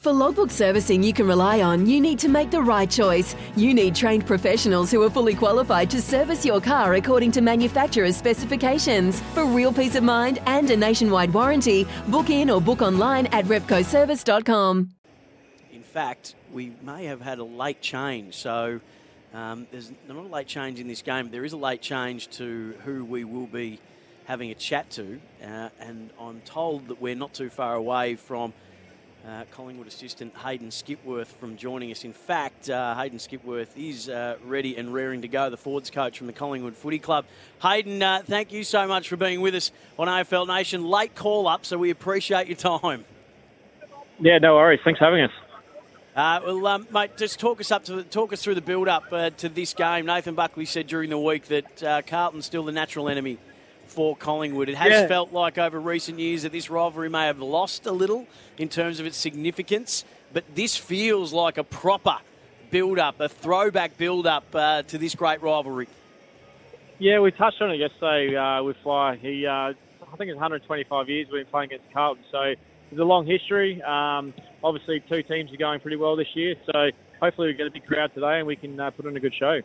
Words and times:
For 0.00 0.14
logbook 0.14 0.50
servicing 0.50 1.02
you 1.02 1.12
can 1.12 1.26
rely 1.26 1.60
on, 1.60 1.84
you 1.84 2.00
need 2.00 2.18
to 2.20 2.28
make 2.30 2.50
the 2.50 2.62
right 2.62 2.90
choice. 2.90 3.36
You 3.54 3.74
need 3.74 3.94
trained 3.94 4.26
professionals 4.26 4.90
who 4.90 5.02
are 5.02 5.10
fully 5.10 5.34
qualified 5.34 5.90
to 5.90 6.00
service 6.00 6.42
your 6.42 6.58
car 6.58 6.94
according 6.94 7.32
to 7.32 7.42
manufacturer's 7.42 8.16
specifications. 8.16 9.20
For 9.34 9.44
real 9.44 9.74
peace 9.74 9.96
of 9.96 10.02
mind 10.02 10.38
and 10.46 10.70
a 10.70 10.76
nationwide 10.78 11.34
warranty, 11.34 11.86
book 12.08 12.30
in 12.30 12.48
or 12.48 12.62
book 12.62 12.80
online 12.80 13.26
at 13.26 13.44
repcoservice.com. 13.44 14.88
In 15.70 15.82
fact, 15.82 16.34
we 16.50 16.72
may 16.82 17.04
have 17.04 17.20
had 17.20 17.38
a 17.38 17.44
late 17.44 17.82
change, 17.82 18.36
so 18.36 18.80
um, 19.34 19.66
there's 19.70 19.92
not 20.08 20.16
a 20.16 20.22
late 20.22 20.46
change 20.46 20.80
in 20.80 20.88
this 20.88 21.02
game. 21.02 21.26
but 21.26 21.32
There 21.32 21.44
is 21.44 21.52
a 21.52 21.58
late 21.58 21.82
change 21.82 22.30
to 22.38 22.74
who 22.86 23.04
we 23.04 23.24
will 23.24 23.48
be 23.48 23.80
having 24.24 24.50
a 24.50 24.54
chat 24.54 24.88
to, 24.92 25.20
uh, 25.44 25.68
and 25.78 26.08
I'm 26.18 26.40
told 26.46 26.88
that 26.88 27.02
we're 27.02 27.14
not 27.14 27.34
too 27.34 27.50
far 27.50 27.74
away 27.74 28.16
from 28.16 28.54
uh, 29.26 29.44
Collingwood 29.52 29.86
assistant 29.86 30.34
Hayden 30.36 30.70
Skipworth 30.70 31.26
from 31.26 31.56
joining 31.56 31.90
us. 31.90 32.04
In 32.04 32.12
fact, 32.12 32.70
uh, 32.70 32.94
Hayden 32.94 33.18
Skipworth 33.18 33.76
is 33.76 34.08
uh, 34.08 34.36
ready 34.44 34.76
and 34.76 34.92
raring 34.92 35.22
to 35.22 35.28
go, 35.28 35.50
the 35.50 35.56
Fords 35.56 35.90
coach 35.90 36.18
from 36.18 36.26
the 36.26 36.32
Collingwood 36.32 36.76
Footy 36.76 36.98
Club. 36.98 37.26
Hayden, 37.62 38.02
uh, 38.02 38.22
thank 38.24 38.52
you 38.52 38.64
so 38.64 38.86
much 38.86 39.08
for 39.08 39.16
being 39.16 39.40
with 39.40 39.54
us 39.54 39.72
on 39.98 40.08
AFL 40.08 40.46
Nation. 40.46 40.84
Late 40.84 41.14
call 41.14 41.46
up, 41.48 41.64
so 41.64 41.76
we 41.78 41.90
appreciate 41.90 42.46
your 42.46 42.56
time. 42.56 43.04
Yeah, 44.18 44.38
no 44.38 44.54
worries. 44.54 44.80
Thanks 44.84 44.98
for 44.98 45.04
having 45.06 45.22
us. 45.22 45.32
Uh, 46.16 46.40
well, 46.44 46.66
um, 46.66 46.86
mate, 46.92 47.16
just 47.16 47.38
talk 47.38 47.60
us 47.60 47.70
up 47.70 47.84
to 47.84 48.02
talk 48.02 48.32
us 48.32 48.42
through 48.42 48.56
the 48.56 48.60
build-up 48.60 49.04
uh, 49.12 49.30
to 49.30 49.48
this 49.48 49.74
game. 49.74 50.06
Nathan 50.06 50.34
Buckley 50.34 50.64
said 50.64 50.86
during 50.86 51.08
the 51.10 51.18
week 51.18 51.46
that 51.46 52.06
Carlton's 52.06 52.46
still 52.46 52.64
the 52.64 52.72
natural 52.72 53.08
enemy 53.08 53.38
for 53.90 54.16
Collingwood. 54.16 54.68
It 54.68 54.76
has 54.76 54.90
yeah. 54.90 55.06
felt 55.06 55.32
like 55.32 55.58
over 55.58 55.80
recent 55.80 56.18
years 56.18 56.42
that 56.42 56.52
this 56.52 56.70
rivalry 56.70 57.10
may 57.10 57.26
have 57.26 57.40
lost 57.40 57.86
a 57.86 57.92
little 57.92 58.26
in 58.56 58.68
terms 58.68 59.00
of 59.00 59.06
its 59.06 59.16
significance, 59.16 60.04
but 60.32 60.44
this 60.54 60.76
feels 60.76 61.32
like 61.32 61.58
a 61.58 61.64
proper 61.64 62.18
build 62.70 62.98
up, 62.98 63.20
a 63.20 63.28
throwback 63.28 63.98
build 63.98 64.26
up 64.26 64.44
uh, 64.54 64.82
to 64.84 64.96
this 64.96 65.14
great 65.14 65.42
rivalry. 65.42 65.88
Yeah, 66.98 67.18
we 67.20 67.32
touched 67.32 67.60
on 67.60 67.70
it 67.70 67.76
yesterday 67.76 68.36
uh, 68.36 68.62
with 68.62 68.76
Fly. 68.82 69.16
He, 69.16 69.46
uh, 69.46 69.50
I 69.52 69.74
think 70.16 70.30
it's 70.30 70.36
125 70.36 71.08
years 71.08 71.28
we've 71.32 71.44
been 71.44 71.50
playing 71.50 71.72
against 71.72 71.92
Carlton, 71.92 72.24
so 72.30 72.42
it's 72.42 73.00
a 73.00 73.04
long 73.04 73.26
history. 73.26 73.82
Um, 73.82 74.34
obviously, 74.62 75.00
two 75.08 75.22
teams 75.22 75.52
are 75.52 75.56
going 75.56 75.80
pretty 75.80 75.96
well 75.96 76.14
this 76.14 76.28
year, 76.34 76.54
so 76.66 76.90
hopefully 77.20 77.48
we 77.48 77.54
get 77.54 77.66
a 77.66 77.70
big 77.70 77.86
crowd 77.86 78.14
today 78.14 78.38
and 78.38 78.46
we 78.46 78.56
can 78.56 78.78
uh, 78.78 78.90
put 78.90 79.06
on 79.06 79.16
a 79.16 79.20
good 79.20 79.34
show. 79.34 79.60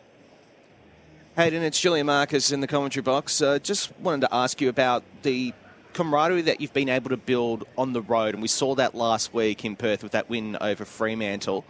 Hayden, 1.36 1.62
it's 1.62 1.78
Julian 1.78 2.06
Marcus 2.06 2.50
in 2.50 2.62
the 2.62 2.66
commentary 2.66 3.02
box. 3.02 3.42
Uh, 3.42 3.58
just 3.58 3.92
wanted 4.00 4.22
to 4.22 4.34
ask 4.34 4.58
you 4.58 4.70
about 4.70 5.04
the 5.20 5.52
camaraderie 5.92 6.40
that 6.40 6.62
you've 6.62 6.72
been 6.72 6.88
able 6.88 7.10
to 7.10 7.18
build 7.18 7.66
on 7.76 7.92
the 7.92 8.00
road, 8.00 8.32
and 8.32 8.40
we 8.40 8.48
saw 8.48 8.74
that 8.74 8.94
last 8.94 9.34
week 9.34 9.62
in 9.62 9.76
Perth 9.76 10.02
with 10.02 10.12
that 10.12 10.30
win 10.30 10.56
over 10.62 10.86
Fremantle. 10.86 11.66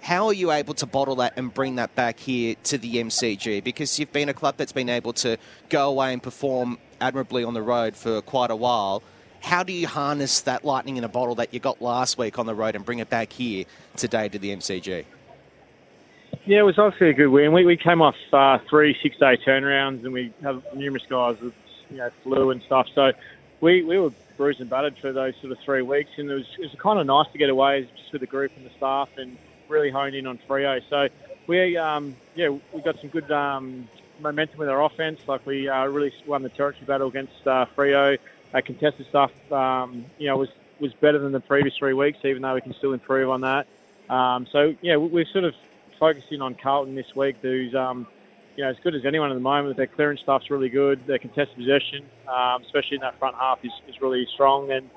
How 0.00 0.26
are 0.26 0.32
you 0.32 0.52
able 0.52 0.74
to 0.74 0.86
bottle 0.86 1.16
that 1.16 1.32
and 1.36 1.52
bring 1.52 1.74
that 1.74 1.92
back 1.96 2.20
here 2.20 2.54
to 2.62 2.78
the 2.78 2.98
MCG? 3.02 3.64
Because 3.64 3.98
you've 3.98 4.12
been 4.12 4.28
a 4.28 4.32
club 4.32 4.54
that's 4.56 4.70
been 4.70 4.88
able 4.88 5.12
to 5.14 5.38
go 5.70 5.88
away 5.88 6.12
and 6.12 6.22
perform 6.22 6.78
admirably 7.00 7.42
on 7.42 7.52
the 7.52 7.62
road 7.62 7.96
for 7.96 8.22
quite 8.22 8.52
a 8.52 8.56
while. 8.56 9.02
How 9.40 9.64
do 9.64 9.72
you 9.72 9.88
harness 9.88 10.42
that 10.42 10.64
lightning 10.64 10.98
in 10.98 11.02
a 11.02 11.08
bottle 11.08 11.34
that 11.34 11.52
you 11.52 11.58
got 11.58 11.82
last 11.82 12.16
week 12.16 12.38
on 12.38 12.46
the 12.46 12.54
road 12.54 12.76
and 12.76 12.84
bring 12.84 13.00
it 13.00 13.10
back 13.10 13.32
here 13.32 13.64
today 13.96 14.28
to 14.28 14.38
the 14.38 14.54
MCG? 14.54 15.04
Yeah, 16.50 16.58
it 16.58 16.62
was 16.62 16.80
obviously 16.80 17.10
a 17.10 17.12
good 17.12 17.28
win. 17.28 17.52
We, 17.52 17.64
we 17.64 17.76
came 17.76 18.02
off 18.02 18.16
uh, 18.32 18.58
three 18.68 18.96
six 19.04 19.16
day 19.18 19.36
turnarounds, 19.46 20.04
and 20.04 20.12
we 20.12 20.32
have 20.42 20.64
numerous 20.74 21.04
guys 21.08 21.36
with 21.40 21.54
you 21.88 21.98
know 21.98 22.10
flu 22.24 22.50
and 22.50 22.60
stuff. 22.64 22.88
So 22.92 23.12
we, 23.60 23.84
we 23.84 23.96
were 24.00 24.10
bruised 24.36 24.60
and 24.60 24.68
battered 24.68 24.98
for 24.98 25.12
those 25.12 25.34
sort 25.40 25.52
of 25.52 25.58
three 25.64 25.82
weeks, 25.82 26.10
and 26.16 26.28
it 26.28 26.34
was 26.34 26.46
it 26.58 26.62
was 26.62 26.74
kind 26.82 26.98
of 26.98 27.06
nice 27.06 27.30
to 27.30 27.38
get 27.38 27.50
away 27.50 27.88
just 27.96 28.10
with 28.10 28.22
the 28.22 28.26
group 28.26 28.50
and 28.56 28.66
the 28.66 28.70
staff 28.76 29.10
and 29.16 29.38
really 29.68 29.90
hone 29.90 30.12
in 30.12 30.26
on 30.26 30.40
Freo. 30.48 30.80
So 30.90 31.06
we 31.46 31.76
um, 31.76 32.16
yeah 32.34 32.48
we 32.48 32.82
got 32.82 33.00
some 33.00 33.10
good 33.10 33.30
um, 33.30 33.88
momentum 34.20 34.58
with 34.58 34.68
our 34.68 34.82
offense. 34.82 35.20
Like 35.28 35.46
we 35.46 35.68
uh, 35.68 35.86
really 35.86 36.12
won 36.26 36.42
the 36.42 36.48
territory 36.48 36.84
battle 36.84 37.06
against 37.06 37.46
uh, 37.46 37.66
Freo. 37.76 38.18
Our 38.54 38.62
contested 38.62 39.06
stuff 39.08 39.30
um, 39.52 40.04
you 40.18 40.26
know 40.26 40.36
was 40.36 40.48
was 40.80 40.92
better 40.94 41.20
than 41.20 41.30
the 41.30 41.38
previous 41.38 41.76
three 41.76 41.94
weeks, 41.94 42.18
even 42.24 42.42
though 42.42 42.56
we 42.56 42.60
can 42.60 42.74
still 42.74 42.92
improve 42.92 43.30
on 43.30 43.42
that. 43.42 43.68
Um, 44.12 44.48
so 44.50 44.74
yeah, 44.82 44.96
we, 44.96 45.06
we've 45.06 45.28
sort 45.28 45.44
of 45.44 45.54
focusing 46.00 46.42
on 46.42 46.56
Carlton 46.56 46.96
this 46.96 47.14
week, 47.14 47.36
who's 47.42 47.74
um, 47.74 48.08
you 48.56 48.64
know 48.64 48.70
as 48.70 48.76
good 48.82 48.96
as 48.96 49.04
anyone 49.04 49.30
at 49.30 49.34
the 49.34 49.40
moment. 49.40 49.76
Their 49.76 49.86
clearance 49.86 50.20
stuff's 50.20 50.50
really 50.50 50.70
good. 50.70 51.06
Their 51.06 51.18
contested 51.18 51.56
possession, 51.56 52.04
um, 52.26 52.62
especially 52.62 52.96
in 52.96 53.02
that 53.02 53.18
front 53.20 53.36
half, 53.36 53.64
is, 53.64 53.70
is 53.86 54.00
really 54.00 54.26
strong, 54.34 54.72
and 54.72 54.90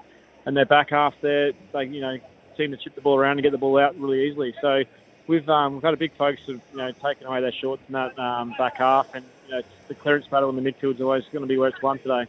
and 0.46 0.58
their 0.58 0.66
back 0.66 0.90
half, 0.90 1.14
there 1.22 1.52
they 1.74 1.86
you 1.86 2.02
know 2.02 2.18
seem 2.58 2.72
to 2.72 2.78
chip 2.78 2.96
the 2.96 3.02
ball 3.02 3.18
around 3.18 3.34
and 3.34 3.44
get 3.44 3.52
the 3.52 3.58
ball 3.58 3.78
out 3.78 4.00
really 4.00 4.28
easily. 4.28 4.56
So 4.62 4.84
we've 5.28 5.48
um, 5.50 5.76
we've 5.76 5.84
had 5.84 5.94
a 5.94 5.98
big 5.98 6.14
focus 6.14 6.48
of 6.48 6.62
you 6.72 6.78
know 6.78 6.92
taking 6.92 7.28
away 7.28 7.42
their 7.42 7.52
shorts 7.52 7.84
in 7.88 7.94
that 7.94 8.18
um, 8.18 8.56
back 8.58 8.78
half, 8.78 9.14
and 9.14 9.24
you 9.48 9.56
know 9.56 9.62
the 9.90 9.96
clearance 9.96 10.26
battle 10.28 10.50
in 10.50 10.56
the 10.56 10.72
midfield 10.72 10.96
is 10.96 11.02
always 11.02 11.26
going 11.26 11.44
to 11.44 11.48
be 11.48 11.58
where 11.58 11.70
it's 11.70 11.82
won 11.82 12.00
today. 12.00 12.26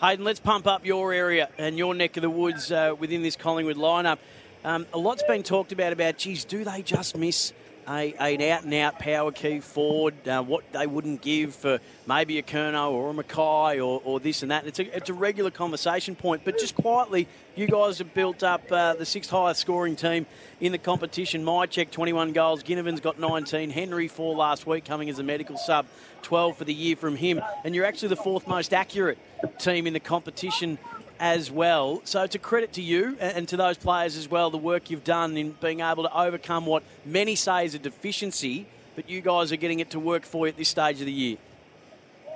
Hayden, 0.00 0.24
let's 0.24 0.40
pump 0.40 0.66
up 0.66 0.84
your 0.84 1.12
area 1.12 1.48
and 1.56 1.78
your 1.78 1.94
neck 1.94 2.16
of 2.16 2.22
the 2.22 2.30
woods 2.30 2.70
uh, 2.72 2.94
within 2.98 3.22
this 3.22 3.36
Collingwood 3.36 3.76
lineup. 3.76 4.18
Um, 4.64 4.86
a 4.92 4.98
lot's 4.98 5.22
been 5.22 5.42
talked 5.42 5.72
about 5.72 5.92
about, 5.92 6.18
geez, 6.18 6.44
do 6.44 6.64
they 6.64 6.82
just 6.82 7.16
miss 7.16 7.52
a, 7.88 8.14
an 8.14 8.42
out 8.42 8.64
and 8.64 8.74
out 8.74 8.98
power 8.98 9.32
key 9.32 9.60
forward, 9.60 10.26
uh, 10.26 10.42
what 10.42 10.64
they 10.72 10.86
wouldn't 10.86 11.20
give 11.20 11.54
for 11.54 11.78
maybe 12.06 12.38
a 12.38 12.42
Curnow 12.42 12.90
or 12.92 13.10
a 13.10 13.14
McKay 13.14 13.76
or, 13.76 14.00
or 14.04 14.20
this 14.20 14.42
and 14.42 14.50
that. 14.50 14.66
It's 14.66 14.78
a, 14.78 14.96
it's 14.96 15.10
a 15.10 15.14
regular 15.14 15.50
conversation 15.50 16.16
point, 16.16 16.42
but 16.44 16.58
just 16.58 16.74
quietly, 16.74 17.28
you 17.56 17.66
guys 17.66 17.98
have 17.98 18.14
built 18.14 18.42
up 18.42 18.70
uh, 18.70 18.94
the 18.94 19.06
sixth 19.06 19.30
highest 19.30 19.60
scoring 19.60 19.96
team 19.96 20.26
in 20.60 20.72
the 20.72 20.78
competition. 20.78 21.44
My 21.44 21.66
check, 21.66 21.90
21 21.90 22.32
goals. 22.32 22.62
Ginnivan's 22.62 23.00
got 23.00 23.18
19. 23.18 23.70
Henry, 23.70 24.08
four 24.08 24.34
last 24.34 24.66
week, 24.66 24.84
coming 24.84 25.08
as 25.08 25.18
a 25.18 25.22
medical 25.22 25.56
sub, 25.56 25.86
12 26.22 26.56
for 26.56 26.64
the 26.64 26.74
year 26.74 26.96
from 26.96 27.16
him. 27.16 27.40
And 27.64 27.74
you're 27.74 27.84
actually 27.84 28.08
the 28.08 28.16
fourth 28.16 28.46
most 28.46 28.74
accurate 28.74 29.18
team 29.58 29.86
in 29.86 29.92
the 29.92 30.00
competition 30.00 30.78
as 31.20 31.50
well. 31.50 32.00
So 32.04 32.22
it's 32.22 32.34
a 32.34 32.38
credit 32.38 32.72
to 32.74 32.82
you 32.82 33.16
and 33.20 33.48
to 33.48 33.56
those 33.56 33.76
players 33.76 34.16
as 34.16 34.30
well, 34.30 34.50
the 34.50 34.58
work 34.58 34.90
you've 34.90 35.04
done 35.04 35.36
in 35.36 35.52
being 35.52 35.80
able 35.80 36.02
to 36.04 36.16
overcome 36.16 36.66
what 36.66 36.82
many 37.04 37.34
say 37.34 37.64
is 37.64 37.74
a 37.74 37.78
deficiency, 37.78 38.66
but 38.96 39.08
you 39.08 39.20
guys 39.20 39.52
are 39.52 39.56
getting 39.56 39.80
it 39.80 39.90
to 39.90 40.00
work 40.00 40.24
for 40.24 40.46
you 40.46 40.50
at 40.50 40.56
this 40.56 40.68
stage 40.68 41.00
of 41.00 41.06
the 41.06 41.12
year. 41.12 41.36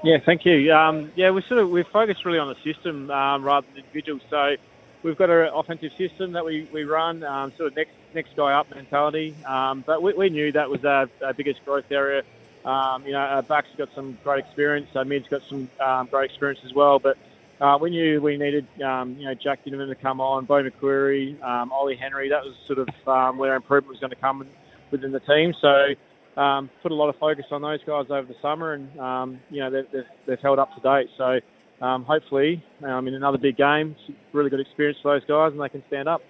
Yeah, 0.04 0.18
thank 0.24 0.44
you. 0.44 0.72
Um, 0.72 1.10
yeah, 1.16 1.30
we 1.30 1.42
sort 1.42 1.60
of 1.60 1.70
we're 1.70 1.84
focused 1.84 2.24
really 2.24 2.38
on 2.38 2.48
the 2.48 2.72
system 2.72 3.10
um, 3.10 3.42
rather 3.42 3.66
than 3.68 3.78
individuals. 3.78 4.22
So 4.30 4.56
we've 5.02 5.16
got 5.16 5.28
an 5.28 5.50
offensive 5.52 5.92
system 5.98 6.32
that 6.32 6.44
we, 6.44 6.68
we 6.72 6.84
run, 6.84 7.24
um, 7.24 7.52
sort 7.56 7.72
of 7.72 7.76
next 7.76 7.90
next 8.14 8.36
guy 8.36 8.52
up 8.52 8.72
mentality. 8.74 9.34
Um, 9.44 9.82
but 9.86 10.02
we, 10.02 10.12
we 10.14 10.30
knew 10.30 10.52
that 10.52 10.70
was 10.70 10.84
our, 10.84 11.08
our 11.24 11.34
biggest 11.34 11.64
growth 11.64 11.90
area. 11.90 12.22
Um, 12.64 13.04
you 13.04 13.12
know, 13.12 13.18
our 13.18 13.42
backs 13.42 13.68
got 13.76 13.88
some 13.94 14.18
great 14.22 14.44
experience. 14.44 14.88
Our 14.94 15.04
mid's 15.04 15.28
got 15.28 15.42
some 15.48 15.68
um, 15.80 16.06
great 16.06 16.30
experience 16.30 16.60
as 16.64 16.72
well. 16.72 16.98
But 16.98 17.18
uh, 17.60 17.78
we 17.80 17.90
knew 17.90 18.20
we 18.20 18.36
needed, 18.36 18.66
um, 18.82 19.16
you 19.18 19.24
know, 19.24 19.34
Jack 19.34 19.64
Ginnivan 19.64 19.88
to 19.88 19.94
come 19.94 20.20
on, 20.20 20.44
Beau 20.44 20.62
McCreery, 20.62 21.42
um, 21.42 21.72
Ollie 21.72 21.96
Henry. 21.96 22.28
That 22.28 22.44
was 22.44 22.54
sort 22.66 22.78
of 22.78 22.88
um, 23.08 23.38
where 23.38 23.56
improvement 23.56 23.90
was 23.90 24.00
going 24.00 24.10
to 24.10 24.16
come 24.16 24.46
within 24.90 25.12
the 25.12 25.20
team. 25.20 25.52
So 25.60 26.40
um, 26.40 26.70
put 26.82 26.92
a 26.92 26.94
lot 26.94 27.08
of 27.08 27.16
focus 27.16 27.46
on 27.50 27.62
those 27.62 27.80
guys 27.84 28.06
over 28.10 28.26
the 28.26 28.36
summer, 28.40 28.74
and 28.74 28.98
um, 29.00 29.40
you 29.50 29.60
know 29.60 29.70
they've, 29.70 30.04
they've, 30.26 30.40
held 30.40 30.60
up 30.60 30.72
to 30.76 30.80
date. 30.80 31.10
So 31.16 31.40
um, 31.84 32.04
hopefully, 32.04 32.64
um, 32.84 33.08
in 33.08 33.14
another 33.14 33.38
big 33.38 33.56
game, 33.56 33.96
really 34.32 34.50
good 34.50 34.60
experience 34.60 34.98
for 35.02 35.18
those 35.18 35.26
guys, 35.26 35.52
and 35.52 35.60
they 35.60 35.68
can 35.68 35.82
stand 35.88 36.08
up. 36.08 36.22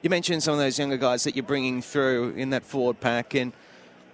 You 0.00 0.10
mentioned 0.10 0.42
some 0.42 0.54
of 0.54 0.60
those 0.60 0.78
younger 0.78 0.96
guys 0.96 1.24
that 1.24 1.36
you're 1.36 1.44
bringing 1.44 1.82
through 1.82 2.30
in 2.36 2.50
that 2.50 2.64
forward 2.64 3.00
pack, 3.00 3.34
and 3.34 3.52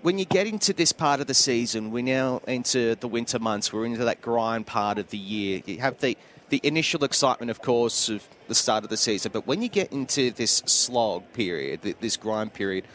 when 0.08 0.18
you 0.18 0.24
get 0.24 0.46
into 0.46 0.72
this 0.72 0.90
part 0.90 1.20
of 1.20 1.26
the 1.26 1.34
season, 1.34 1.90
we 1.90 2.00
now 2.00 2.40
into 2.46 2.94
the 2.94 3.06
winter 3.06 3.38
months. 3.38 3.74
We're 3.74 3.84
into 3.84 4.06
that 4.06 4.22
grind 4.22 4.66
part 4.66 4.96
of 4.96 5.10
the 5.10 5.18
year. 5.18 5.60
You 5.66 5.80
have 5.80 5.98
the 5.98 6.16
the 6.48 6.62
initial 6.62 7.04
excitement, 7.04 7.50
of 7.50 7.60
course, 7.60 8.08
of 8.08 8.26
the 8.46 8.54
start 8.54 8.84
of 8.84 8.88
the 8.88 8.96
season. 8.96 9.32
But 9.34 9.46
when 9.46 9.60
you 9.60 9.68
get 9.68 9.92
into 9.92 10.30
this 10.30 10.62
slog 10.64 11.30
period, 11.34 11.82
this 11.82 12.16
grind 12.16 12.54
period, 12.54 12.86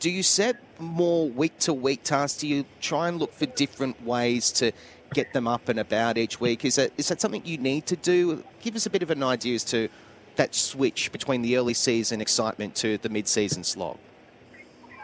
do 0.00 0.10
you 0.10 0.24
set 0.24 0.56
more 0.80 1.28
week 1.28 1.56
to 1.60 1.72
week 1.72 2.02
tasks? 2.02 2.40
Do 2.40 2.48
you 2.48 2.64
try 2.80 3.06
and 3.06 3.20
look 3.20 3.32
for 3.32 3.46
different 3.46 4.04
ways 4.04 4.50
to 4.54 4.72
get 5.14 5.32
them 5.32 5.46
up 5.46 5.68
and 5.68 5.78
about 5.78 6.18
each 6.18 6.40
week? 6.40 6.64
Is 6.64 6.74
that 6.74 6.90
is 6.96 7.06
that 7.06 7.20
something 7.20 7.42
you 7.44 7.58
need 7.58 7.86
to 7.86 7.94
do? 7.94 8.42
Give 8.60 8.74
us 8.74 8.84
a 8.84 8.90
bit 8.90 9.04
of 9.04 9.12
an 9.12 9.22
idea 9.22 9.54
as 9.54 9.64
to 9.66 9.88
that 10.34 10.56
switch 10.56 11.12
between 11.12 11.42
the 11.42 11.56
early 11.56 11.74
season 11.74 12.20
excitement 12.20 12.74
to 12.82 12.98
the 12.98 13.10
mid-season 13.10 13.62
slog? 13.62 13.96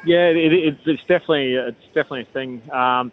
Yeah, 0.09 0.29
it, 0.29 0.53
it, 0.55 0.79
it's 0.87 1.03
definitely 1.03 1.53
it's 1.53 1.85
definitely 1.89 2.23
a 2.23 2.33
thing. 2.33 2.63
Um, 2.73 3.13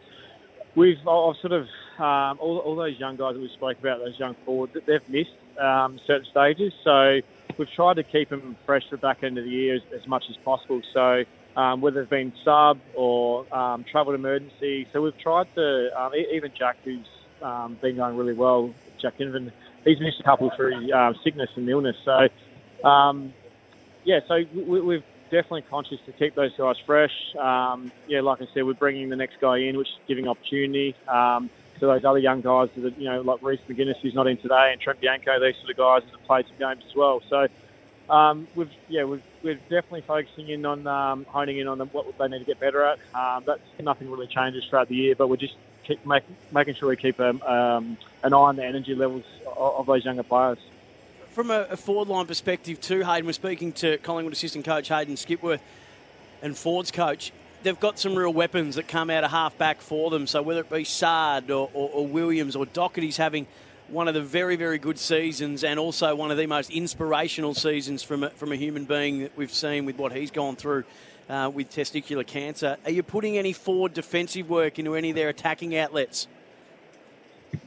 we've 0.75 0.97
I've 0.99 1.35
sort 1.41 1.51
of 1.51 1.63
um, 1.99 2.39
all, 2.39 2.59
all 2.63 2.77
those 2.77 2.97
young 2.97 3.17
guys 3.17 3.33
that 3.33 3.41
we 3.41 3.49
spoke 3.49 3.77
about, 3.79 3.99
those 3.99 4.17
young 4.17 4.33
forwards, 4.45 4.77
they've 4.87 5.09
missed 5.09 5.35
um, 5.59 5.99
certain 6.07 6.25
stages. 6.31 6.71
So 6.85 7.19
we've 7.57 7.69
tried 7.75 7.95
to 7.95 8.03
keep 8.03 8.29
them 8.29 8.55
fresh 8.65 8.83
for 8.89 8.95
the 8.95 9.01
back 9.01 9.23
end 9.23 9.37
of 9.37 9.43
the 9.43 9.49
year 9.49 9.75
as, 9.75 9.81
as 9.93 10.07
much 10.07 10.23
as 10.29 10.37
possible. 10.37 10.81
So 10.93 11.25
um, 11.57 11.81
whether 11.81 11.99
it's 11.99 12.09
been 12.09 12.31
sub 12.45 12.79
or 12.95 13.53
um, 13.53 13.83
travel 13.91 14.13
emergency, 14.13 14.87
so 14.93 15.01
we've 15.01 15.17
tried 15.17 15.53
to 15.55 15.89
um, 16.01 16.13
even 16.15 16.53
Jack, 16.57 16.77
who's 16.85 17.05
um, 17.41 17.77
been 17.81 17.97
going 17.97 18.15
really 18.15 18.35
well, 18.35 18.73
Jack 19.01 19.17
Ginnivan, 19.17 19.51
he's 19.83 19.99
missed 19.99 20.21
a 20.21 20.23
couple 20.23 20.49
through 20.55 20.93
uh, 20.93 21.11
sickness 21.25 21.49
and 21.57 21.67
illness. 21.67 21.97
So 22.05 22.87
um, 22.87 23.33
yeah, 24.05 24.21
so 24.29 24.39
we, 24.53 24.79
we've 24.79 25.03
definitely 25.25 25.63
conscious 25.63 25.99
to 26.05 26.11
keep 26.13 26.35
those 26.35 26.51
guys 26.57 26.75
fresh. 26.85 27.13
Um, 27.39 27.91
yeah, 28.07 28.21
like 28.21 28.41
I 28.41 28.45
said, 28.53 28.65
we're 28.65 28.73
bringing 28.73 29.09
the 29.09 29.15
next 29.15 29.39
guy 29.39 29.57
in, 29.59 29.77
which 29.77 29.87
is 29.87 29.99
giving 30.07 30.27
opportunity 30.27 30.95
um, 31.07 31.49
to 31.79 31.85
those 31.87 32.05
other 32.05 32.19
young 32.19 32.41
guys 32.41 32.69
that 32.77 32.97
you 32.97 33.09
know, 33.09 33.21
like 33.21 33.41
Reef 33.41 33.59
McInnes, 33.69 33.95
who's 34.01 34.15
not 34.15 34.27
in 34.27 34.37
today, 34.37 34.69
and 34.71 34.79
Trent 34.79 34.99
Bianco, 34.99 35.39
these 35.39 35.55
sort 35.61 35.71
of 35.71 35.77
guys 35.77 36.01
that 36.05 36.17
have 36.17 36.27
played 36.27 36.45
some 36.47 36.57
games 36.57 36.83
as 36.87 36.95
well. 36.95 37.21
So 37.29 37.47
um, 38.13 38.47
we've 38.55 38.69
yeah, 38.87 39.03
we've, 39.03 39.23
we're 39.43 39.55
definitely 39.55 40.03
focusing 40.07 40.49
in 40.49 40.65
on 40.65 40.85
um, 40.87 41.25
honing 41.27 41.59
in 41.59 41.67
on 41.67 41.77
them, 41.77 41.89
what 41.91 42.05
they 42.17 42.27
need 42.27 42.39
to 42.39 42.45
get 42.45 42.59
better 42.59 42.85
at. 42.85 42.99
Um, 43.13 43.43
that's 43.45 43.61
nothing 43.79 44.09
really 44.09 44.27
changes 44.27 44.63
throughout 44.69 44.89
the 44.89 44.95
year, 44.95 45.15
but 45.15 45.27
we're 45.27 45.37
just 45.37 45.55
keep 45.85 46.05
make, 46.05 46.23
making 46.51 46.75
sure 46.75 46.89
we 46.89 46.97
keep 46.97 47.19
um, 47.19 47.41
um, 47.41 47.97
an 48.23 48.33
eye 48.33 48.37
on 48.37 48.55
the 48.55 48.65
energy 48.65 48.95
levels 48.95 49.25
of, 49.57 49.75
of 49.79 49.85
those 49.87 50.05
younger 50.05 50.23
players 50.23 50.59
from 51.35 51.51
a, 51.51 51.67
a, 51.69 51.75
forward 51.75 52.07
line 52.07 52.25
perspective 52.25 52.79
too, 52.79 53.03
Hayden, 53.03 53.25
we're 53.25 53.33
speaking 53.33 53.73
to 53.73 53.97
Collingwood 53.97 54.31
assistant 54.31 54.63
coach 54.63 54.87
Hayden 54.87 55.15
Skipworth 55.15 55.59
and 56.41 56.57
Ford's 56.57 56.91
coach. 56.91 57.33
They've 57.61 57.77
got 57.77 57.99
some 57.99 58.15
real 58.15 58.31
weapons 58.31 58.75
that 58.75 58.87
come 58.87 59.09
out 59.09 59.25
of 59.25 59.31
half 59.31 59.57
back 59.57 59.81
for 59.81 60.09
them. 60.09 60.27
So 60.27 60.41
whether 60.41 60.61
it 60.61 60.69
be 60.69 60.85
Saad 60.85 61.51
or, 61.51 61.69
or, 61.73 61.89
or 61.89 62.07
Williams 62.07 62.55
or 62.55 62.65
Docherty's 62.65 63.17
having 63.17 63.47
one 63.89 64.07
of 64.07 64.13
the 64.13 64.21
very, 64.21 64.55
very 64.55 64.77
good 64.77 64.97
seasons 64.97 65.65
and 65.65 65.77
also 65.77 66.15
one 66.15 66.31
of 66.31 66.37
the 66.37 66.47
most 66.47 66.69
inspirational 66.69 67.53
seasons 67.53 68.01
from 68.01 68.23
a, 68.23 68.29
from 68.29 68.53
a 68.53 68.55
human 68.55 68.85
being 68.85 69.19
that 69.19 69.37
we've 69.37 69.53
seen 69.53 69.83
with 69.83 69.97
what 69.97 70.13
he's 70.13 70.31
gone 70.31 70.55
through 70.55 70.85
uh, 71.29 71.51
with 71.53 71.69
testicular 71.69 72.25
cancer. 72.25 72.77
Are 72.85 72.91
you 72.91 73.03
putting 73.03 73.37
any 73.37 73.51
forward 73.51 73.93
defensive 73.93 74.49
work 74.49 74.79
into 74.79 74.95
any 74.95 75.09
of 75.09 75.17
their 75.17 75.27
attacking 75.27 75.75
outlets? 75.75 76.29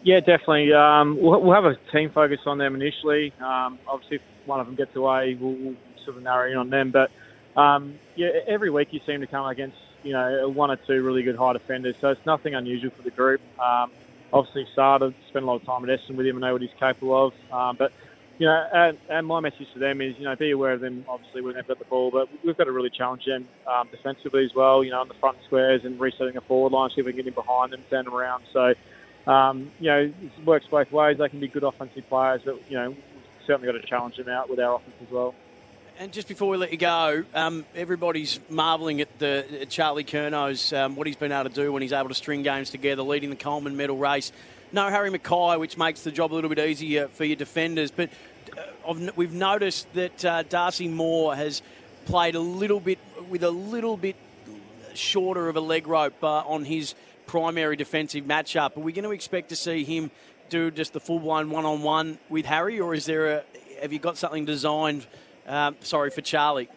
Yeah, 0.03 0.21
definitely. 0.21 0.73
Um, 0.73 1.19
we'll, 1.21 1.41
we'll, 1.41 1.55
have 1.55 1.65
a 1.65 1.77
team 1.93 2.11
focus 2.11 2.41
on 2.47 2.59
them 2.59 2.75
initially. 2.75 3.33
Um, 3.41 3.79
obviously, 3.87 4.17
if 4.17 4.23
one 4.47 4.61
of 4.61 4.67
them 4.67 4.75
gets 4.75 4.95
away, 4.97 5.37
we'll, 5.41 5.55
we'll 5.55 5.77
sort 6.05 6.17
of 6.17 6.23
narrow 6.23 6.51
in 6.51 6.57
on 6.57 6.71
them. 6.71 6.91
But 6.91 7.11
um, 7.61 7.95
yeah, 8.17 8.29
every 8.47 8.71
week 8.71 8.89
you 8.93 9.01
seem 9.07 9.21
to 9.21 9.27
come 9.27 9.47
against 9.47 9.77
you 10.03 10.13
know 10.13 10.49
one 10.49 10.71
or 10.71 10.77
two 10.77 11.03
really 11.03 11.23
good 11.23 11.37
high 11.37 11.53
defenders, 11.53 11.97
so 12.01 12.09
it's 12.09 12.25
nothing 12.27 12.55
unusual 12.55 12.91
for 12.91 13.03
the 13.03 13.11
group. 13.11 13.41
Um, 13.61 13.91
obviously, 14.33 14.67
Sada 14.75 15.13
spent 15.29 15.45
a 15.45 15.47
lot 15.47 15.57
of 15.57 15.65
time 15.65 15.89
at 15.89 16.01
Essendon 16.01 16.17
with 16.17 16.27
him 16.27 16.37
and 16.37 16.41
know 16.41 16.53
what 16.53 16.63
he's 16.63 16.71
capable 16.79 17.27
of. 17.27 17.53
Um, 17.53 17.77
but 17.77 17.93
you 18.39 18.47
know, 18.47 18.67
and, 18.73 18.99
and, 19.09 19.27
my 19.27 19.41
message 19.41 19.67
to 19.73 19.81
them 19.81 20.01
is, 20.01 20.15
you 20.17 20.25
know, 20.25 20.37
be 20.37 20.53
aware 20.53 20.73
of 20.73 20.81
them. 20.81 21.05
Obviously, 21.09 21.43
when 21.43 21.55
they've 21.55 21.67
got 21.67 21.81
the 21.81 21.85
ball, 21.87 22.11
but 22.13 22.29
we've 22.45 22.57
got 22.57 22.65
to 22.65 22.73
really 22.73 22.91
challenge 22.91 23.25
them 23.25 23.49
um, 23.67 23.89
defensively 23.91 24.45
as 24.45 24.55
well. 24.55 24.85
You 24.85 24.93
know, 24.93 25.01
on 25.01 25.09
the 25.09 25.15
front 25.15 25.39
squares 25.45 25.85
and 25.85 25.99
resetting 25.99 26.37
a 26.37 26.41
forward 26.43 26.73
line, 26.73 26.91
see 26.91 27.01
if 27.01 27.07
we 27.07 27.13
can 27.13 27.19
get 27.19 27.27
in 27.27 27.35
behind 27.35 27.73
them, 27.73 27.83
turn 27.91 28.05
them 28.05 28.15
around. 28.15 28.45
So 28.53 28.75
um, 29.29 29.71
you 29.79 29.91
know, 29.91 30.13
it 30.23 30.45
works 30.45 30.67
both 30.71 30.91
ways. 30.91 31.19
They 31.19 31.29
can 31.29 31.39
be 31.39 31.49
good 31.49 31.65
offensive 31.65 32.09
players, 32.09 32.41
but, 32.45 32.59
you 32.71 32.79
know, 32.79 32.97
certainly 33.47 33.73
got 33.73 33.81
to 33.81 33.87
challenge 33.87 34.17
them 34.17 34.29
out 34.29 34.49
with 34.49 34.59
our 34.59 34.77
offense 34.77 34.97
as 35.03 35.11
well. 35.11 35.35
And 35.99 36.13
just 36.13 36.29
before 36.29 36.49
we 36.49 36.57
let 36.57 36.71
you 36.71 36.79
go, 36.79 37.25
um, 37.35 37.65
everybody's 37.75 38.39
marvelling 38.49 39.01
at 39.01 39.19
the 39.19 39.45
at 39.63 39.69
Charlie 39.69 40.05
Curnow's 40.05 40.73
um, 40.73 40.95
what 40.95 41.09
he's 41.09 41.17
been 41.17 41.33
able 41.33 41.51
to 41.51 41.55
do 41.55 41.73
when 41.73 41.83
he's 41.83 41.93
able 41.93 42.09
to 42.09 42.15
string 42.15 42.45
games 42.45 42.71
together, 42.71 43.03
leading 43.03 43.31
the 43.31 43.37
Coleman 43.37 43.77
Medal 43.77 43.97
race. 43.97 44.31
No 44.71 44.89
Harry 44.91 45.11
McKay, 45.11 45.59
which 45.59 45.77
makes 45.77 46.03
the 46.03 46.13
job 46.13 46.33
a 46.33 46.35
little 46.35 46.51
bit 46.51 46.61
easier 46.61 47.09
for 47.09 47.25
your 47.25 47.35
defenders. 47.35 47.91
But 47.91 48.11
uh, 48.87 49.11
we've 49.17 49.33
noticed 49.33 49.93
that 49.95 50.25
uh, 50.25 50.45
Darcy 50.45 50.87
Moore 50.87 51.35
has 51.35 51.63
played 52.07 52.37
a 52.37 52.41
little 52.41 52.79
bit 52.79 53.01
with 53.29 53.43
a 53.43 53.51
little 53.51 53.97
bit 53.97 54.15
shorter 54.95 55.49
of 55.49 55.57
a 55.57 55.61
leg 55.61 55.89
rope 55.89 56.23
uh, 56.23 56.43
on 56.47 56.65
his 56.65 56.95
primary 57.29 57.77
defensive 57.77 58.25
matchup. 58.25 58.77
Are 58.77 58.81
we 58.81 58.93
going 58.93 59.05
to 59.05 59.13
expect 59.13 59.51
to 59.51 59.57
see 59.57 59.85
him 59.85 60.11
do 60.49 60.71
just 60.73 60.95
the 60.95 61.01
full 61.01 61.21
blown 61.21 61.51
one 61.51 61.65
on 61.65 61.83
one 61.83 62.19
with 62.29 62.47
Harry, 62.47 62.81
or 62.81 62.95
is 62.95 63.07
there 63.07 63.27
a 63.27 63.45
have 63.81 63.93
you 63.93 64.01
got 64.01 64.17
something 64.17 64.45
designed? 64.45 65.07
Um, 65.47 65.77
sorry 65.81 66.11
for 66.11 66.23
Charlie. 66.23 66.69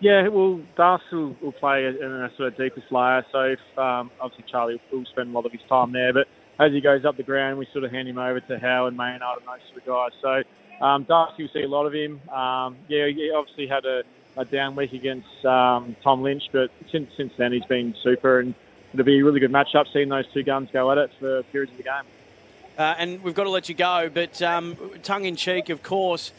Yeah, 0.00 0.28
well, 0.28 0.60
Darcy 0.76 1.04
will, 1.12 1.36
will, 1.40 1.52
play 1.52 1.86
in 1.86 1.94
a 2.02 2.30
sort 2.36 2.48
of 2.48 2.56
deepest 2.58 2.90
layer. 2.90 3.24
So 3.30 3.40
if, 3.40 3.78
um, 3.78 4.10
obviously 4.20 4.44
Charlie 4.50 4.80
will 4.92 5.04
spend 5.06 5.30
a 5.30 5.32
lot 5.32 5.46
of 5.46 5.52
his 5.52 5.60
time 5.68 5.92
there, 5.92 6.12
but 6.12 6.26
as 6.58 6.72
he 6.72 6.80
goes 6.80 7.04
up 7.04 7.16
the 7.16 7.22
ground, 7.22 7.58
we 7.58 7.66
sort 7.72 7.84
of 7.84 7.92
hand 7.92 8.08
him 8.08 8.18
over 8.18 8.40
to 8.40 8.58
Howe 8.58 8.86
and 8.86 8.96
Maynard 8.96 9.38
and 9.38 9.46
those 9.46 9.66
sort 9.68 9.82
of 9.82 9.86
guys. 9.86 10.44
So 10.80 10.84
um, 10.84 11.04
Darcy 11.04 11.44
will 11.44 11.50
see 11.52 11.62
a 11.62 11.68
lot 11.68 11.86
of 11.86 11.92
him. 11.92 12.20
Um, 12.28 12.76
yeah, 12.88 13.06
he 13.06 13.30
obviously 13.34 13.66
had 13.66 13.84
a, 13.84 14.02
a 14.36 14.44
down 14.44 14.74
week 14.74 14.92
against 14.92 15.44
um, 15.44 15.96
Tom 16.02 16.22
Lynch, 16.22 16.42
but 16.52 16.70
since 16.90 17.08
since 17.16 17.32
then 17.38 17.52
he's 17.52 17.64
been 17.64 17.94
super 18.02 18.40
and 18.40 18.54
it'll 18.94 19.04
be 19.04 19.18
a 19.18 19.24
really 19.24 19.40
good 19.40 19.52
matchup 19.52 19.92
seeing 19.92 20.08
those 20.08 20.26
two 20.32 20.42
guns 20.42 20.70
go 20.72 20.90
at 20.90 20.98
it 20.98 21.10
for 21.18 21.42
periods 21.44 21.72
of 21.72 21.78
the 21.78 21.84
game. 21.84 22.02
Uh, 22.78 22.94
and 22.98 23.22
we've 23.22 23.34
got 23.34 23.44
to 23.44 23.50
let 23.50 23.68
you 23.68 23.74
go, 23.74 24.10
but 24.12 24.40
um, 24.42 24.76
tongue 25.02 25.24
in 25.24 25.36
cheek, 25.36 25.68
of 25.68 25.82
course. 25.82 26.32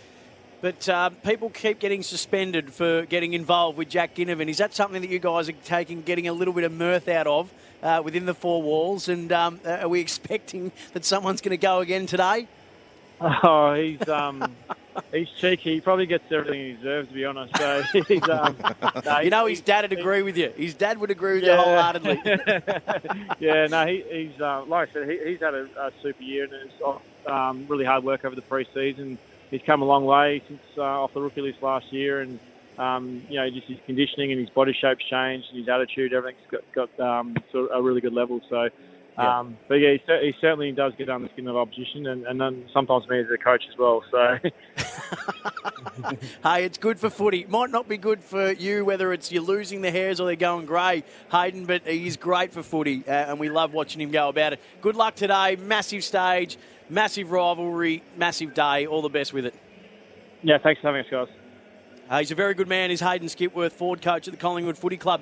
But 0.61 0.89
uh, 0.89 1.09
people 1.09 1.49
keep 1.49 1.79
getting 1.79 2.01
suspended 2.01 2.73
for 2.73 3.05
getting 3.05 3.33
involved 3.33 3.77
with 3.77 3.89
Jack 3.89 4.15
Ginnivan. 4.15 4.47
Is 4.47 4.57
that 4.57 4.73
something 4.73 5.01
that 5.01 5.09
you 5.09 5.19
guys 5.19 5.47
are 5.47 5.53
taking, 5.63 6.01
getting 6.01 6.27
a 6.27 6.33
little 6.33 6.53
bit 6.53 6.63
of 6.63 6.71
mirth 6.71 7.07
out 7.07 7.27
of 7.27 7.53
uh, 7.83 8.01
within 8.03 8.25
the 8.25 8.33
four 8.33 8.63
walls? 8.63 9.07
And 9.07 9.31
um, 9.31 9.59
are 9.65 9.87
we 9.87 9.99
expecting 10.01 10.71
that 10.93 11.05
someone's 11.05 11.41
going 11.41 11.51
to 11.51 11.57
go 11.57 11.81
again 11.81 12.05
today? 12.05 12.47
Oh, 13.21 13.73
he's 13.75 14.07
um, 14.09 14.55
he's 15.11 15.29
cheeky. 15.29 15.75
He 15.75 15.81
probably 15.81 16.05
gets 16.05 16.23
everything 16.31 16.59
he 16.59 16.73
deserves, 16.73 17.09
to 17.09 17.13
be 17.13 17.25
honest. 17.25 17.55
So 17.57 17.83
he's, 18.07 18.29
um, 18.29 18.55
no, 19.05 19.19
you 19.19 19.29
know, 19.29 19.45
his 19.45 19.61
dad 19.61 19.89
would 19.89 19.97
agree 19.97 20.21
with 20.21 20.37
you. 20.37 20.51
His 20.55 20.73
dad 20.73 20.97
would 20.99 21.11
agree 21.11 21.35
with 21.35 21.43
yeah. 21.43 21.57
you 21.57 21.63
wholeheartedly. 21.63 22.21
yeah, 23.39 23.67
no, 23.67 23.85
he, 23.85 24.03
he's 24.09 24.41
uh, 24.41 24.63
like 24.65 24.89
I 24.89 24.93
said, 24.93 25.09
he, 25.09 25.19
he's 25.31 25.39
had 25.39 25.53
a, 25.53 25.67
a, 25.77 25.91
super 26.01 26.21
year 26.21 26.45
and 26.45 26.53
it's 26.53 27.27
um, 27.27 27.65
really 27.67 27.85
hard 27.85 28.03
work 28.03 28.25
over 28.25 28.35
the 28.35 28.41
pre-season. 28.41 29.17
He's 29.51 29.61
come 29.65 29.81
a 29.81 29.85
long 29.85 30.05
way 30.05 30.41
since 30.47 30.61
uh, 30.77 30.81
off 30.81 31.13
the 31.13 31.21
rookie 31.21 31.41
list 31.41 31.61
last 31.61 31.93
year, 31.93 32.21
and 32.21 32.39
um, 32.77 33.23
you 33.29 33.37
know, 33.37 33.49
just 33.49 33.67
his 33.67 33.77
conditioning 33.85 34.31
and 34.31 34.41
his 34.41 34.49
body 34.49 34.73
shape's 34.73 35.05
changed, 35.05 35.47
and 35.49 35.59
his 35.59 35.69
attitude, 35.69 36.13
everything's 36.13 36.41
got, 36.49 36.61
got 36.73 36.99
um, 36.99 37.37
sort 37.51 37.69
of 37.69 37.79
a 37.79 37.81
really 37.81 38.01
good 38.01 38.13
level. 38.13 38.41
So. 38.49 38.69
Yeah. 39.17 39.39
Um, 39.39 39.57
but 39.69 39.75
yeah, 39.75 39.93
he, 39.93 40.25
he, 40.25 40.33
certainly 40.41 40.73
does 40.73 40.91
get 40.97 41.09
under 41.09 41.27
the 41.27 41.33
skin 41.33 41.47
of 41.47 41.55
opposition, 41.55 42.07
and, 42.07 42.25
and 42.27 42.39
then 42.39 42.65
sometimes 42.73 43.07
me 43.07 43.19
as 43.19 43.27
a 43.33 43.37
coach 43.37 43.63
as 43.71 43.77
well. 43.77 44.03
So, 44.11 44.37
hey, 46.43 46.65
it's 46.65 46.77
good 46.77 46.99
for 46.99 47.09
footy. 47.09 47.45
Might 47.47 47.69
not 47.69 47.87
be 47.87 47.97
good 47.97 48.21
for 48.21 48.51
you, 48.51 48.83
whether 48.83 49.13
it's 49.13 49.31
you're 49.31 49.41
losing 49.41 49.81
the 49.81 49.91
hairs 49.91 50.19
or 50.19 50.27
they're 50.27 50.35
going 50.35 50.65
grey, 50.65 51.05
Hayden. 51.31 51.65
But 51.65 51.87
he's 51.87 52.17
great 52.17 52.51
for 52.51 52.61
footy, 52.61 53.03
uh, 53.07 53.11
and 53.11 53.39
we 53.39 53.49
love 53.49 53.73
watching 53.73 54.01
him 54.01 54.11
go 54.11 54.27
about 54.27 54.51
it. 54.51 54.59
Good 54.81 54.97
luck 54.97 55.15
today. 55.15 55.55
Massive 55.55 56.03
stage, 56.03 56.57
massive 56.89 57.31
rivalry, 57.31 58.03
massive 58.17 58.53
day. 58.53 58.85
All 58.85 59.01
the 59.01 59.07
best 59.07 59.31
with 59.31 59.45
it. 59.45 59.55
Yeah, 60.43 60.57
thanks 60.57 60.81
for 60.81 60.87
having 60.87 61.05
us, 61.05 61.07
guys. 61.09 61.27
Uh, 62.09 62.19
he's 62.19 62.31
a 62.31 62.35
very 62.35 62.53
good 62.53 62.67
man. 62.67 62.89
He's 62.89 62.99
Hayden 62.99 63.29
Skipworth, 63.29 63.71
Ford 63.71 64.01
coach 64.01 64.27
at 64.27 64.33
the 64.33 64.37
Collingwood 64.37 64.77
Footy 64.77 64.97
Club. 64.97 65.21